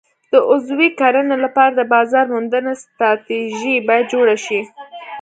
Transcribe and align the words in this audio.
د 0.31 0.33
عضوي 0.51 0.89
کرنې 0.99 1.37
لپاره 1.45 1.73
د 1.75 1.81
بازار 1.93 2.25
موندنې 2.33 2.73
ستراتیژي 2.83 3.75
باید 3.87 4.05
جوړه 4.13 4.35
شي. 4.45 4.61